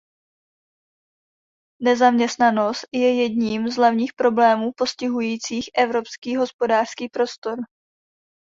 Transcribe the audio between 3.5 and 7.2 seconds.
z hlavních problémů postihujících Evropský hospodářský